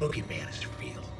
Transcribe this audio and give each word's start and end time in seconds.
boogeyman 0.00 0.48
is 0.48 0.64
real. 0.80 1.19